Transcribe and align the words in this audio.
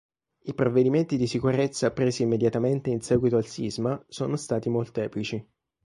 I 0.45 0.53
provvedimenti 0.55 1.15
di 1.15 1.27
sicurezza 1.27 1.91
presi 1.91 2.23
immediatamente 2.23 2.89
in 2.89 3.01
seguito 3.01 3.37
al 3.37 3.45
sisma 3.45 4.03
sono 4.07 4.35
stati 4.35 4.67
molteplici. 4.67 5.47